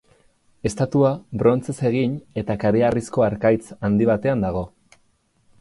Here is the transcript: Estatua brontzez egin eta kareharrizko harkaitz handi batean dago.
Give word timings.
Estatua 0.69 1.11
brontzez 1.41 1.75
egin 1.91 2.17
eta 2.43 2.57
kareharrizko 2.65 3.27
harkaitz 3.29 3.63
handi 3.89 4.11
batean 4.15 4.47
dago. 4.49 4.69